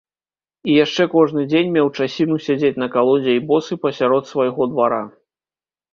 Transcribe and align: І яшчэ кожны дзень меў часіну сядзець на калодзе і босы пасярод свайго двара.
І 0.71 0.77
яшчэ 0.85 1.03
кожны 1.15 1.43
дзень 1.51 1.69
меў 1.75 1.91
часіну 1.99 2.39
сядзець 2.47 2.73
на 2.85 2.89
калодзе 2.97 3.31
і 3.41 3.45
босы 3.53 3.73
пасярод 3.85 4.23
свайго 4.35 4.63
двара. 4.73 5.03